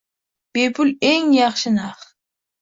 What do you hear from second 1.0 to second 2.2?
eng yaxshi narx